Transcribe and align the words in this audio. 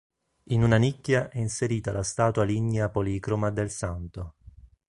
In 0.45 0.63
una 0.63 0.77
nicchia 0.77 1.29
è 1.29 1.37
inserita 1.37 1.91
la 1.91 2.01
statua 2.01 2.43
lignea 2.43 2.89
policroma 2.89 3.51
del 3.51 3.69
santo. 3.69 4.33